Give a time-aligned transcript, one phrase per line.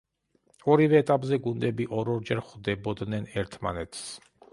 [0.75, 4.03] ორივე ეტაპზე გუნდები ორ-ორჯერ ხვდებოდნენ ერთმანეთს.